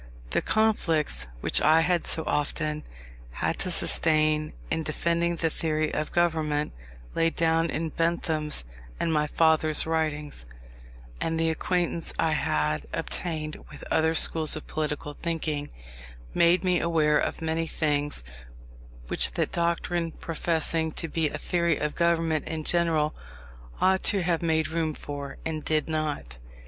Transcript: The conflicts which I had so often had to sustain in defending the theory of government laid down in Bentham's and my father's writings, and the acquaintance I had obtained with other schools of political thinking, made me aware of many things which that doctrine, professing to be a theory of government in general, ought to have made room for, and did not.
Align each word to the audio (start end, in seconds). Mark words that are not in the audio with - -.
The 0.31 0.41
conflicts 0.41 1.27
which 1.41 1.61
I 1.61 1.81
had 1.81 2.07
so 2.07 2.23
often 2.25 2.81
had 3.33 3.59
to 3.59 3.69
sustain 3.69 4.53
in 4.71 4.81
defending 4.81 5.35
the 5.35 5.51
theory 5.51 5.93
of 5.93 6.11
government 6.11 6.73
laid 7.13 7.35
down 7.35 7.69
in 7.69 7.89
Bentham's 7.89 8.65
and 8.99 9.13
my 9.13 9.27
father's 9.27 9.85
writings, 9.85 10.47
and 11.21 11.39
the 11.39 11.51
acquaintance 11.51 12.15
I 12.17 12.31
had 12.31 12.87
obtained 12.91 13.57
with 13.69 13.83
other 13.91 14.15
schools 14.15 14.55
of 14.55 14.65
political 14.65 15.13
thinking, 15.13 15.69
made 16.33 16.63
me 16.63 16.79
aware 16.79 17.19
of 17.19 17.39
many 17.39 17.67
things 17.67 18.23
which 19.07 19.33
that 19.33 19.51
doctrine, 19.51 20.13
professing 20.13 20.93
to 20.93 21.07
be 21.09 21.29
a 21.29 21.37
theory 21.37 21.77
of 21.77 21.93
government 21.93 22.47
in 22.47 22.63
general, 22.63 23.13
ought 23.79 24.01
to 24.05 24.23
have 24.23 24.41
made 24.41 24.69
room 24.69 24.95
for, 24.95 25.37
and 25.45 25.63
did 25.63 25.87
not. 25.87 26.39